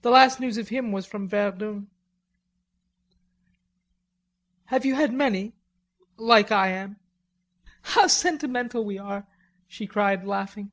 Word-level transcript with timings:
The 0.00 0.10
last 0.10 0.40
news 0.40 0.58
of 0.58 0.70
him 0.70 0.90
was 0.90 1.06
from 1.06 1.28
Verdun." 1.28 1.86
"Have 4.64 4.84
you 4.84 4.96
had 4.96 5.12
many... 5.14 5.52
like 6.16 6.50
I 6.50 6.70
am?" 6.70 6.96
"How 7.82 8.08
sentimental 8.08 8.84
we 8.84 8.98
are," 8.98 9.24
she 9.68 9.86
cried 9.86 10.24
laughing. 10.24 10.72